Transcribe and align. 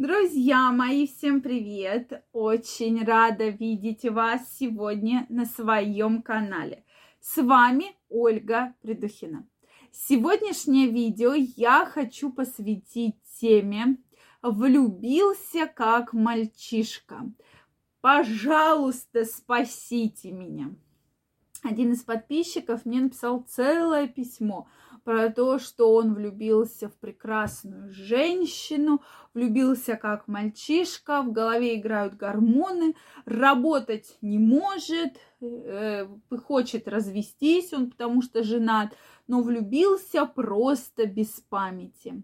Друзья 0.00 0.72
мои, 0.72 1.06
всем 1.06 1.42
привет! 1.42 2.24
Очень 2.32 3.04
рада 3.04 3.50
видеть 3.50 4.02
вас 4.06 4.40
сегодня 4.56 5.26
на 5.28 5.44
своем 5.44 6.22
канале. 6.22 6.86
С 7.20 7.36
вами 7.36 7.94
Ольга 8.08 8.74
Придухина. 8.80 9.46
Сегодняшнее 9.92 10.86
видео 10.86 11.34
я 11.34 11.84
хочу 11.84 12.32
посвятить 12.32 13.16
теме 13.38 13.98
«Влюбился 14.40 15.66
как 15.66 16.14
мальчишка». 16.14 17.30
Пожалуйста, 18.00 19.26
спасите 19.26 20.32
меня. 20.32 20.70
Один 21.62 21.92
из 21.92 22.04
подписчиков 22.04 22.86
мне 22.86 23.02
написал 23.02 23.44
целое 23.46 24.08
письмо– 24.08 24.66
про 25.04 25.30
то, 25.30 25.58
что 25.58 25.94
он 25.94 26.14
влюбился 26.14 26.88
в 26.88 26.94
прекрасную 26.98 27.90
женщину, 27.90 29.02
влюбился 29.34 29.96
как 29.96 30.28
мальчишка, 30.28 31.22
в 31.22 31.32
голове 31.32 31.76
играют 31.76 32.14
гормоны, 32.14 32.94
работать 33.24 34.16
не 34.20 34.38
может, 34.38 35.18
э, 35.40 36.06
хочет 36.44 36.88
развестись 36.88 37.72
он, 37.72 37.90
потому 37.90 38.22
что 38.22 38.42
женат, 38.42 38.96
но 39.26 39.42
влюбился 39.42 40.26
просто 40.26 41.06
без 41.06 41.40
памяти. 41.40 42.22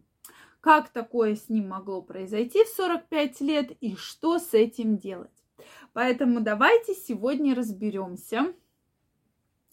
Как 0.60 0.88
такое 0.88 1.36
с 1.36 1.48
ним 1.48 1.68
могло 1.68 2.02
произойти 2.02 2.64
в 2.64 2.68
45 2.68 3.40
лет 3.42 3.70
и 3.80 3.94
что 3.94 4.38
с 4.38 4.52
этим 4.52 4.98
делать? 4.98 5.30
Поэтому 5.92 6.40
давайте 6.40 6.94
сегодня 6.94 7.54
разберемся 7.54 8.52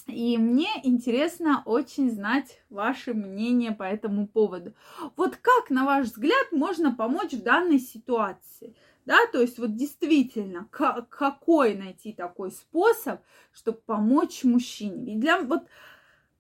и 0.08 0.38
мне 0.38 0.70
интересно 0.84 1.64
очень 1.66 2.12
знать 2.12 2.62
ваше 2.70 3.14
мнение 3.14 3.72
по 3.72 3.84
этому 3.84 4.28
поводу. 4.28 4.74
Вот 5.16 5.38
как, 5.38 5.70
на 5.70 5.86
ваш 5.86 6.08
взгляд, 6.08 6.52
можно 6.52 6.94
помочь 6.94 7.34
в 7.34 7.44
данной 7.44 7.80
ситуации? 7.80 8.76
Да, 9.06 9.18
то 9.32 9.42
есть 9.42 9.60
вот 9.60 9.76
действительно, 9.76 10.68
какой 10.72 11.76
найти 11.76 12.14
такой 12.14 12.52
способ, 12.52 13.22
чтобы 13.52 13.80
помочь 13.86 14.44
мужчине? 14.44 15.06
Ведь 15.06 15.20
для 15.20 15.42
вот 15.42 15.68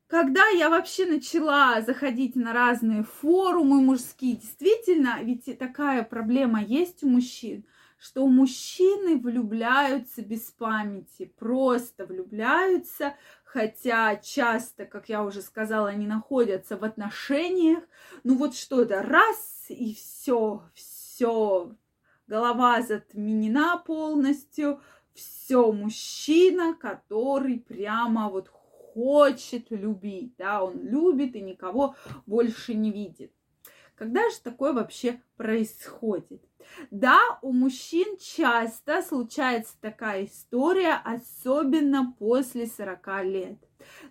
когда 0.08 0.48
я 0.50 0.70
вообще 0.70 1.08
начала 1.08 1.82
заходить 1.82 2.36
на 2.36 2.54
разные 2.54 3.04
форумы 3.04 3.82
мужские, 3.82 4.36
действительно, 4.36 5.18
ведь 5.24 5.58
такая 5.58 6.04
проблема 6.04 6.64
есть 6.64 7.04
у 7.04 7.09
мужчин, 7.09 7.66
что 7.98 8.28
мужчины 8.28 9.18
влюбляются 9.18 10.22
без 10.22 10.52
памяти, 10.52 11.34
просто 11.40 12.06
влюбляются, 12.06 13.16
хотя 13.54 14.16
часто, 14.16 14.86
как 14.86 15.09
я 15.09 15.23
уже 15.23 15.44
сказала, 15.44 15.90
они 15.90 16.08
находятся 16.08 16.76
в 16.76 16.84
отношениях, 16.84 17.84
ну 18.23 18.36
вот 18.36 18.56
что-то 18.56 19.04
раз 19.04 19.66
и 19.70 19.94
все, 19.94 20.64
все, 20.73 21.72
голова 22.26 22.81
затменена 22.81 23.78
полностью, 23.78 24.81
все 25.14 25.72
мужчина, 25.72 26.74
который 26.74 27.59
прямо 27.59 28.28
вот 28.28 28.50
хочет 28.50 29.70
любить, 29.70 30.34
да, 30.40 30.64
он 30.64 30.84
любит 30.88 31.36
и 31.36 31.42
никого 31.42 31.96
больше 32.26 32.74
не 32.74 32.92
видит. 32.92 33.31
Когда 33.96 34.30
же 34.30 34.40
такое 34.44 34.74
вообще 34.74 35.22
происходит? 35.38 36.44
Да, 36.92 37.20
у 37.42 37.52
мужчин 37.52 38.18
часто 38.18 39.02
случается 39.02 39.76
такая 39.82 40.26
история, 40.26 40.96
особенно 41.04 42.16
после 42.18 42.66
40 42.68 43.24
лет 43.26 43.58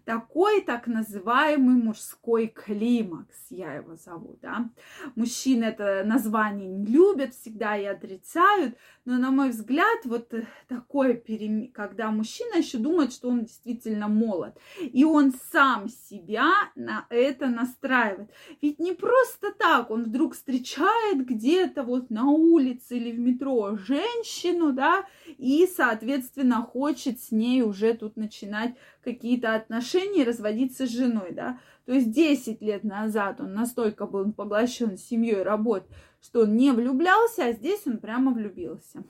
такой 0.04 0.62
так 0.62 0.86
называемый 0.86 1.74
мужской 1.74 2.46
климакс, 2.48 3.46
я 3.50 3.74
его 3.74 3.96
зову, 3.96 4.38
да. 4.42 4.70
Мужчины 5.14 5.64
это 5.64 6.02
название 6.04 6.68
не 6.68 6.86
любят 6.86 7.34
всегда 7.34 7.76
и 7.76 7.84
отрицают, 7.84 8.76
но, 9.04 9.18
на 9.18 9.30
мой 9.30 9.50
взгляд, 9.50 10.04
вот 10.04 10.32
такое, 10.68 11.14
перем... 11.14 11.72
когда 11.72 12.10
мужчина 12.10 12.58
еще 12.58 12.78
думает, 12.78 13.12
что 13.12 13.28
он 13.28 13.44
действительно 13.44 14.08
молод, 14.08 14.56
и 14.80 15.04
он 15.04 15.32
сам 15.50 15.88
себя 15.88 16.50
на 16.76 17.06
это 17.10 17.48
настраивает. 17.48 18.30
Ведь 18.60 18.78
не 18.78 18.92
просто 18.92 19.52
так 19.52 19.90
он 19.90 20.04
вдруг 20.04 20.34
встречает 20.34 21.26
где-то 21.26 21.82
вот 21.82 22.10
на 22.10 22.30
улице 22.30 22.96
или 22.96 23.12
в 23.12 23.18
метро 23.18 23.76
женщину, 23.76 24.72
да, 24.72 25.04
и, 25.38 25.66
соответственно, 25.66 26.62
хочет 26.62 27.20
с 27.20 27.32
ней 27.32 27.62
уже 27.62 27.94
тут 27.94 28.16
начинать 28.16 28.74
какие-то 29.02 29.54
отношения, 29.62 30.24
разводиться 30.24 30.86
с 30.86 30.90
женой, 30.90 31.32
да. 31.32 31.58
То 31.86 31.92
есть 31.92 32.10
10 32.10 32.62
лет 32.62 32.84
назад 32.84 33.40
он 33.40 33.54
настолько 33.54 34.06
был 34.06 34.32
поглощен 34.32 34.96
семьей, 34.96 35.42
работой, 35.42 35.88
что 36.22 36.42
он 36.42 36.56
не 36.56 36.70
влюблялся, 36.72 37.46
а 37.46 37.52
здесь 37.52 37.82
он 37.86 37.98
прямо 37.98 38.32
влюбился. 38.32 39.04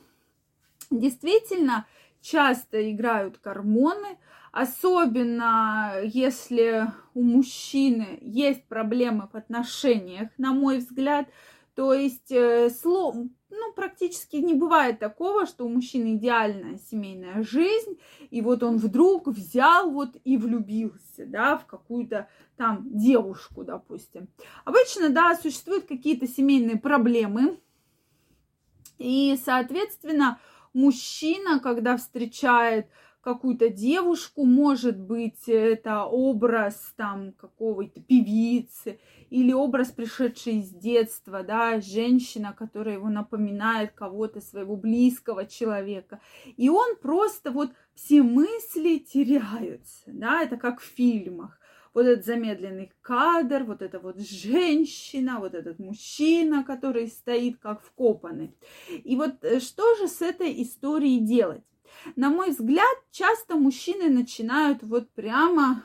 Действительно, 0.90 1.86
часто 2.20 2.90
играют 2.90 3.40
гормоны, 3.42 4.18
особенно 4.52 5.94
если 6.04 6.86
у 7.14 7.22
мужчины 7.22 8.18
есть 8.20 8.64
проблемы 8.64 9.28
в 9.32 9.36
отношениях, 9.36 10.30
на 10.38 10.52
мой 10.52 10.78
взгляд, 10.78 11.26
то 11.74 11.94
есть 11.94 12.30
э, 12.30 12.68
ну, 12.84 13.72
практически 13.74 14.36
не 14.36 14.54
бывает 14.54 14.98
такого, 14.98 15.46
что 15.46 15.64
у 15.64 15.68
мужчины 15.68 16.16
идеальная 16.16 16.78
семейная 16.90 17.42
жизнь, 17.42 17.98
и 18.30 18.40
вот 18.42 18.62
он 18.62 18.78
вдруг 18.78 19.28
взял 19.28 19.90
вот 19.90 20.16
и 20.24 20.36
влюбился, 20.36 21.26
да, 21.26 21.56
в 21.56 21.66
какую-то 21.66 22.28
там 22.56 22.86
девушку, 22.90 23.64
допустим. 23.64 24.28
Обычно, 24.64 25.08
да, 25.08 25.34
существуют 25.36 25.86
какие-то 25.86 26.26
семейные 26.26 26.78
проблемы, 26.78 27.58
и, 28.98 29.38
соответственно, 29.42 30.38
мужчина, 30.72 31.58
когда 31.60 31.96
встречает 31.96 32.86
какую-то 33.22 33.68
девушку, 33.68 34.44
может 34.44 34.98
быть, 34.98 35.48
это 35.48 36.04
образ 36.04 36.92
там 36.96 37.32
какого-то 37.32 38.00
певицы 38.00 38.98
или 39.30 39.52
образ, 39.52 39.92
пришедший 39.92 40.56
из 40.56 40.70
детства, 40.70 41.42
да, 41.42 41.80
женщина, 41.80 42.52
которая 42.52 42.96
его 42.96 43.08
напоминает 43.08 43.92
кого-то, 43.92 44.40
своего 44.40 44.76
близкого 44.76 45.46
человека. 45.46 46.20
И 46.56 46.68
он 46.68 46.96
просто 46.96 47.50
вот 47.50 47.70
все 47.94 48.22
мысли 48.22 48.98
теряются, 48.98 50.02
да, 50.06 50.42
это 50.42 50.56
как 50.56 50.80
в 50.80 50.84
фильмах. 50.84 51.58
Вот 51.94 52.06
этот 52.06 52.24
замедленный 52.24 52.90
кадр, 53.02 53.64
вот 53.64 53.82
эта 53.82 53.98
вот 53.98 54.18
женщина, 54.18 55.38
вот 55.38 55.54
этот 55.54 55.78
мужчина, 55.78 56.64
который 56.64 57.06
стоит 57.08 57.58
как 57.58 57.82
вкопанный. 57.82 58.56
И 58.88 59.14
вот 59.14 59.44
э, 59.44 59.60
что 59.60 59.94
же 59.96 60.08
с 60.08 60.22
этой 60.22 60.62
историей 60.62 61.20
делать? 61.20 61.62
На 62.16 62.30
мой 62.30 62.50
взгляд, 62.50 62.96
часто 63.10 63.56
мужчины 63.56 64.08
начинают 64.08 64.82
вот 64.82 65.10
прямо 65.10 65.82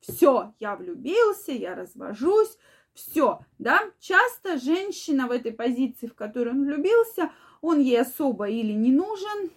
все, 0.00 0.54
я 0.58 0.76
влюбился, 0.76 1.52
я 1.52 1.74
развожусь, 1.74 2.56
все, 2.94 3.40
да. 3.58 3.80
Часто 4.00 4.58
женщина 4.58 5.26
в 5.26 5.30
этой 5.30 5.52
позиции, 5.52 6.06
в 6.06 6.14
которой 6.14 6.50
он 6.50 6.64
влюбился, 6.64 7.30
он 7.60 7.80
ей 7.80 8.00
особо 8.00 8.48
или 8.48 8.72
не 8.72 8.92
нужен, 8.92 9.50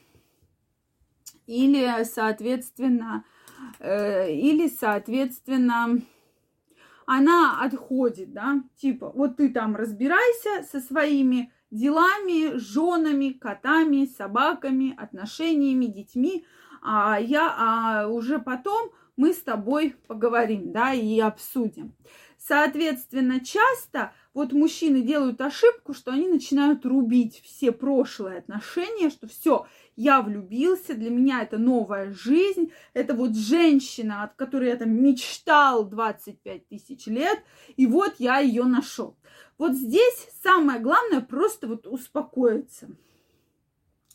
или, 1.48 2.04
соответственно, 2.04 3.26
э, 3.80 4.32
или, 4.32 4.68
соответственно, 4.68 6.02
она 7.06 7.62
отходит, 7.62 8.34
да, 8.34 8.64
типа, 8.78 9.12
вот 9.14 9.38
ты 9.38 9.50
там 9.50 9.76
разбирайся 9.76 10.64
со 10.64 10.80
своими 10.80 11.52
делами, 11.72 12.58
женами, 12.58 13.30
котами, 13.30 14.06
собаками, 14.06 14.96
отношениями, 14.98 15.86
детьми, 15.86 16.46
а 16.82 17.20
я 17.20 17.54
а 17.58 18.08
уже 18.08 18.40
потом 18.40 18.92
мы 19.18 19.34
с 19.34 19.38
тобой 19.38 19.96
поговорим, 20.08 20.72
да, 20.72 20.94
и 20.94 21.20
обсудим. 21.20 21.96
Соответственно, 22.38 23.40
часто 23.40 24.14
вот 24.36 24.52
мужчины 24.52 25.02
делают 25.02 25.42
ошибку, 25.42 25.94
что 25.94 26.12
они 26.12 26.28
начинают 26.28 26.86
рубить 26.86 27.42
все 27.44 27.72
прошлые 27.72 28.38
отношения, 28.38 29.10
что 29.10 29.28
все, 29.28 29.66
я 29.96 30.22
влюбился, 30.22 30.94
для 30.94 31.10
меня 31.10 31.42
это 31.42 31.58
новая 31.58 32.12
жизнь, 32.12 32.72
это 32.94 33.16
вот 33.16 33.36
женщина, 33.36 34.24
от 34.24 34.36
которой 34.36 34.70
я 34.70 34.76
там 34.76 34.92
мечтал 34.92 35.86
25 35.86 36.68
тысяч 36.68 37.08
лет, 37.08 37.40
и 37.78 37.88
вот 37.88 38.16
я 38.20 38.40
ее 38.40 38.66
нашел. 38.66 39.16
Вот 39.58 39.74
здесь 39.74 40.28
самое 40.44 40.80
главное 40.80 41.22
просто 41.22 41.68
вот 41.68 41.88
успокоиться, 41.88 42.90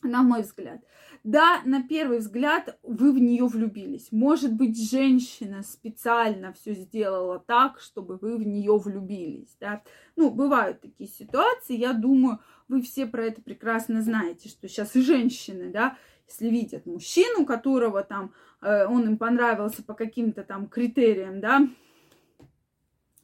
на 0.03 0.23
мой 0.23 0.43
взгляд. 0.43 0.81
Да, 1.23 1.61
на 1.65 1.83
первый 1.83 2.19
взгляд 2.19 2.79
вы 2.83 3.13
в 3.13 3.19
нее 3.19 3.47
влюбились. 3.47 4.09
Может 4.11 4.55
быть, 4.55 4.91
женщина 4.91 5.63
специально 5.63 6.53
все 6.55 6.75
сделала 6.75 7.39
так, 7.39 7.79
чтобы 7.79 8.17
вы 8.17 8.39
в 8.39 8.47
нее 8.47 8.77
влюбились. 8.79 9.57
Да? 9.61 9.83
Ну, 10.17 10.31
бывают 10.31 10.81
такие 10.81 11.11
ситуации. 11.11 11.77
Я 11.77 11.93
думаю, 11.93 12.41
вы 12.69 12.81
все 12.81 13.07
про 13.07 13.27
это 13.27 13.43
прекрасно 13.43 14.01
знаете, 14.01 14.49
что 14.49 14.69
сейчас 14.69 14.97
и 14.97 15.03
женщины, 15.03 15.71
да, 15.71 15.99
если 16.29 16.49
видят 16.49 16.87
мужчину, 16.87 17.45
которого 17.45 18.03
там 18.05 18.33
э, 18.63 18.87
он 18.87 19.05
им 19.07 19.19
понравился 19.19 19.83
по 19.83 19.95
каким-то 19.95 20.45
там 20.45 20.69
критериям, 20.69 21.41
да, 21.41 21.69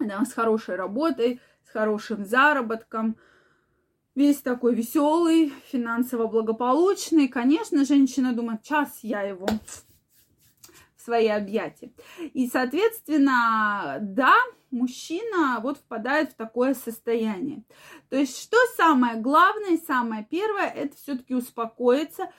да, 0.00 0.24
с 0.24 0.32
хорошей 0.32 0.74
работой, 0.74 1.40
с 1.64 1.70
хорошим 1.70 2.24
заработком, 2.24 3.16
весь 4.16 4.38
такой 4.38 4.74
веселый, 4.74 5.52
финансово 5.70 6.26
благополучный. 6.26 7.28
Конечно, 7.28 7.84
женщина 7.84 8.32
думает, 8.32 8.64
час 8.64 8.98
я 9.02 9.22
его 9.22 9.46
в 10.96 11.02
свои 11.04 11.28
объятия. 11.28 11.92
И, 12.18 12.48
соответственно, 12.48 13.98
да, 14.00 14.34
мужчина 14.70 15.60
вот 15.62 15.78
впадает 15.78 16.32
в 16.32 16.34
такое 16.34 16.74
состояние. 16.74 17.62
То 18.08 18.16
есть, 18.16 18.40
что 18.42 18.56
самое 18.76 19.20
главное, 19.20 19.78
самое 19.86 20.26
первое, 20.28 20.68
это 20.68 20.96
все-таки 20.96 21.34
успокоиться, 21.34 22.32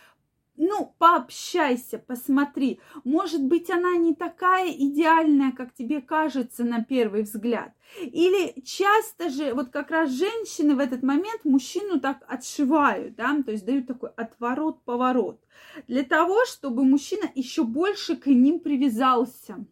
ну, 0.58 0.96
пообщайся, 0.98 2.00
посмотри. 2.00 2.80
Может 3.04 3.44
быть, 3.44 3.70
она 3.70 3.96
не 3.96 4.16
такая 4.16 4.72
идеальная, 4.72 5.52
как 5.52 5.74
тебе 5.74 6.02
кажется 6.02 6.64
на 6.64 6.84
первый 6.84 7.22
взгляд. 7.22 7.74
Или 8.02 8.60
часто 8.62 9.30
же, 9.30 9.54
вот 9.54 9.70
как 9.70 9.92
раз 9.92 10.10
женщины 10.10 10.76
в 10.76 10.80
этот 10.80 11.04
момент 11.04 11.46
мужчину 11.46 12.00
так 12.00 12.26
отшивают, 12.28 13.16
да, 13.16 13.42
то 13.44 13.52
есть 13.52 13.66
дают 13.66 13.86
такой 13.86 14.10
отворот-поворот. 14.10 15.40
Для 15.88 16.04
того, 16.04 16.44
чтобы 16.46 16.84
мужчина 16.84 17.30
еще 17.36 17.64
больше 17.64 18.16
к 18.16 18.26
ним 18.26 18.60
привязался. 18.60 19.64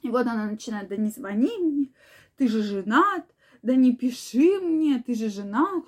И 0.00 0.08
вот 0.08 0.26
она 0.26 0.46
начинает, 0.46 0.88
да 0.88 0.96
не 0.96 1.10
звони 1.10 1.58
мне, 1.58 1.92
ты 2.36 2.48
же 2.48 2.62
женат, 2.62 3.26
да 3.62 3.74
не 3.74 3.94
пиши 3.94 4.60
мне, 4.60 5.02
ты 5.06 5.14
же 5.14 5.28
женат 5.28 5.84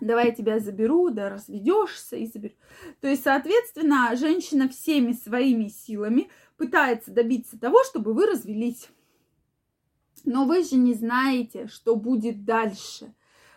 давай 0.00 0.26
я 0.26 0.34
тебя 0.34 0.58
заберу, 0.58 1.10
да 1.10 1.28
разведешься 1.30 2.16
и 2.16 2.26
заберу. 2.26 2.54
То 3.00 3.08
есть, 3.08 3.24
соответственно, 3.24 4.14
женщина 4.16 4.68
всеми 4.68 5.12
своими 5.12 5.68
силами 5.68 6.28
пытается 6.56 7.10
добиться 7.10 7.58
того, 7.58 7.82
чтобы 7.84 8.12
вы 8.12 8.26
развелись. 8.26 8.88
Но 10.24 10.44
вы 10.44 10.62
же 10.64 10.76
не 10.76 10.94
знаете, 10.94 11.68
что 11.68 11.96
будет 11.96 12.44
дальше. 12.44 13.14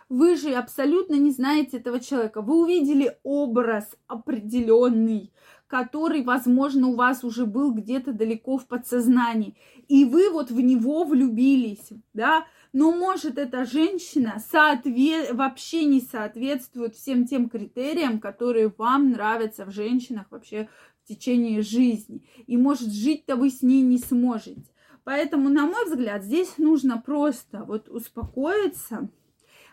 Вы 0.08 0.36
же 0.36 0.52
абсолютно 0.54 1.14
не 1.14 1.30
знаете 1.30 1.78
этого 1.78 1.98
человека. 1.98 2.42
Вы 2.42 2.62
увидели 2.62 3.16
образ 3.22 3.96
определенный, 4.06 5.32
который, 5.66 6.22
возможно, 6.22 6.88
у 6.88 6.96
вас 6.96 7.24
уже 7.24 7.46
был 7.46 7.72
где-то 7.72 8.12
далеко 8.12 8.58
в 8.58 8.66
подсознании. 8.66 9.56
И 9.88 10.04
вы 10.04 10.30
вот 10.30 10.50
в 10.50 10.60
него 10.60 11.04
влюбились, 11.04 11.88
да, 12.12 12.44
но 12.72 12.90
может 12.92 13.38
эта 13.38 13.64
женщина 13.64 14.42
соответ... 14.50 15.32
вообще 15.32 15.84
не 15.84 16.00
соответствует 16.00 16.94
всем 16.94 17.26
тем 17.26 17.48
критериям, 17.48 18.18
которые 18.18 18.72
вам 18.76 19.10
нравятся 19.10 19.66
в 19.66 19.70
женщинах 19.70 20.26
вообще 20.30 20.68
в 21.02 21.08
течение 21.08 21.62
жизни. 21.62 22.26
И 22.46 22.56
может 22.56 22.90
жить-то 22.92 23.36
вы 23.36 23.50
с 23.50 23.62
ней 23.62 23.82
не 23.82 23.98
сможете. 23.98 24.64
Поэтому, 25.04 25.48
на 25.48 25.66
мой 25.66 25.84
взгляд, 25.86 26.22
здесь 26.22 26.58
нужно 26.58 26.98
просто 26.98 27.64
вот 27.64 27.88
успокоиться. 27.88 29.10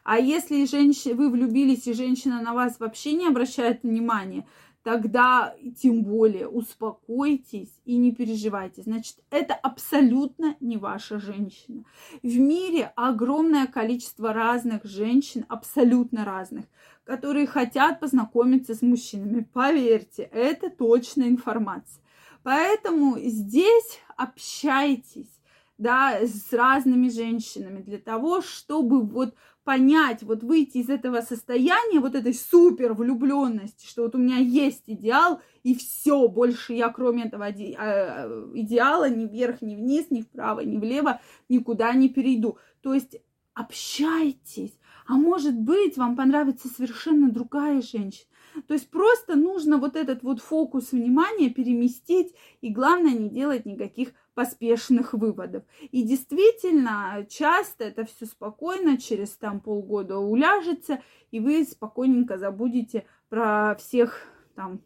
А 0.04 0.18
если 0.18 0.66
женщина, 0.66 1.14
вы 1.14 1.30
влюбились, 1.30 1.86
и 1.88 1.94
женщина 1.94 2.42
на 2.42 2.54
вас 2.54 2.80
вообще 2.80 3.14
не 3.14 3.28
обращает 3.28 3.84
внимания, 3.84 4.48
тогда 4.84 5.56
тем 5.80 6.04
более 6.04 6.48
успокойтесь 6.48 7.74
и 7.86 7.98
не 7.98 8.12
переживайте. 8.12 8.82
Значит, 8.82 9.18
это 9.30 9.54
абсолютно 9.54 10.56
не 10.60 10.78
ваша 10.78 11.20
женщина. 11.20 11.84
В 12.24 12.40
мире 12.40 12.92
огромное 12.96 13.68
количество 13.68 14.34
разных 14.34 14.84
женщин, 14.86 15.46
абсолютно 15.50 16.26
разных, 16.26 16.66
которые 17.04 17.48
хотят 17.48 18.00
познакомиться 18.00 18.76
с 18.76 18.82
мужчинами. 18.82 19.48
Поверьте, 19.54 20.24
это 20.32 20.70
точная 20.70 21.30
информация. 21.30 22.04
Поэтому 22.44 23.20
здесь 23.20 24.00
общайтесь 24.16 25.39
да, 25.80 26.20
с 26.22 26.52
разными 26.54 27.10
женщинами 27.10 27.82
для 27.82 27.98
того, 27.98 28.42
чтобы 28.42 29.02
вот 29.02 29.34
понять, 29.64 30.24
вот 30.24 30.44
выйти 30.44 30.80
из 30.80 30.90
этого 30.90 31.22
состояния, 31.22 32.00
вот 32.02 32.16
этой 32.16 32.34
супер 32.34 32.94
влюбленности, 32.94 33.88
что 33.88 34.04
вот 34.04 34.16
у 34.16 34.18
меня 34.18 34.38
есть 34.38 34.84
идеал, 34.88 35.42
и 35.64 35.76
все, 35.76 36.28
больше 36.28 36.74
я 36.74 36.90
кроме 36.90 37.26
этого 37.26 37.46
а, 37.46 38.52
идеала 38.56 39.10
ни 39.10 39.26
вверх, 39.26 39.62
ни 39.62 39.76
вниз, 39.76 40.08
ни 40.10 40.22
вправо, 40.22 40.60
ни 40.60 40.78
влево 40.78 41.22
никуда 41.48 41.94
не 41.94 42.10
перейду. 42.10 42.58
То 42.82 42.94
есть 42.94 43.18
общайтесь, 43.54 44.78
а 45.10 45.14
может 45.14 45.56
быть, 45.56 45.98
вам 45.98 46.16
понравится 46.16 46.68
совершенно 46.68 47.32
другая 47.32 47.82
женщина. 47.82 48.28
То 48.68 48.76
есть 48.76 48.92
просто 48.92 49.36
нужно 49.36 49.78
вот 49.78 49.96
этот 49.96 50.22
вот 50.22 50.40
фокус 50.40 50.92
внимания 50.92 51.50
переместить, 51.50 52.36
и 52.62 52.70
главное 52.70 53.14
не 53.14 53.28
делать 53.28 53.66
никаких 53.66 54.14
поспешных 54.36 55.14
выводов. 55.14 55.64
И 55.92 56.04
действительно, 56.04 57.26
часто 57.28 57.86
это 57.86 58.06
все 58.06 58.28
спокойно, 58.28 59.00
через 59.00 59.32
там 59.32 59.62
полгода 59.62 60.20
уляжется, 60.20 61.02
и 61.32 61.40
вы 61.40 61.64
спокойненько 61.64 62.38
забудете 62.38 63.08
про 63.30 63.76
всех 63.80 64.28
там 64.54 64.80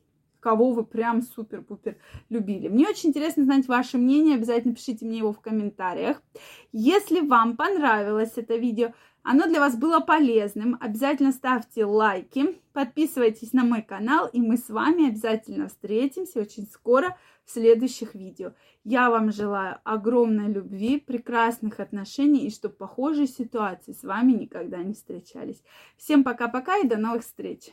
кого 0.44 0.72
вы 0.72 0.84
прям 0.84 1.22
супер-пупер 1.22 1.98
любили. 2.30 2.68
Мне 2.68 2.88
очень 2.90 3.10
интересно 3.10 3.46
знать 3.46 3.68
ваше 3.68 3.98
мнение, 3.98 4.36
обязательно 4.36 4.76
пишите 4.76 5.06
мне 5.06 5.20
его 5.20 5.32
в 5.32 5.40
комментариях. 5.40 6.22
Если 6.74 7.22
вам 7.22 7.56
понравилось 7.56 8.34
это 8.36 8.58
видео, 8.58 8.92
оно 9.24 9.48
для 9.48 9.62
вас 9.62 9.78
было 9.78 10.02
полезным, 10.02 10.78
обязательно 10.82 11.32
ставьте 11.32 11.86
лайки, 11.86 12.62
подписывайтесь 12.74 13.54
на 13.54 13.64
мой 13.64 13.82
канал, 13.82 14.28
и 14.28 14.42
мы 14.42 14.58
с 14.58 14.70
вами 14.70 15.08
обязательно 15.08 15.70
встретимся 15.70 16.42
очень 16.42 16.68
скоро 16.68 17.18
в 17.46 17.52
следующих 17.52 18.16
видео. 18.16 18.54
Я 18.84 19.10
вам 19.10 19.32
желаю 19.32 19.80
огромной 19.86 20.52
любви, 20.52 21.00
прекрасных 21.00 21.80
отношений 21.80 22.48
и 22.48 22.52
чтобы 22.52 22.76
похожие 22.76 23.28
ситуации 23.28 23.94
с 23.94 24.04
вами 24.04 24.34
никогда 24.34 24.84
не 24.84 24.94
встречались. 24.94 25.64
Всем 25.98 26.24
пока-пока 26.24 26.78
и 26.78 26.88
до 26.88 26.98
новых 26.98 27.24
встреч! 27.24 27.72